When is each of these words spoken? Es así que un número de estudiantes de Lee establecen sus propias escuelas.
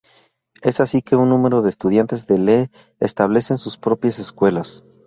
Es 0.63 0.79
así 0.79 1.03
que 1.03 1.15
un 1.15 1.29
número 1.29 1.61
de 1.61 1.69
estudiantes 1.69 2.25
de 2.25 2.39
Lee 2.39 2.71
establecen 2.99 3.59
sus 3.59 3.77
propias 3.77 4.17
escuelas. 4.17 4.83